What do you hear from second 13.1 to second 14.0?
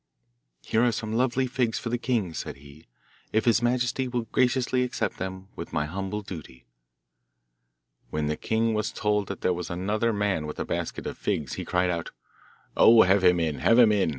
him in, have him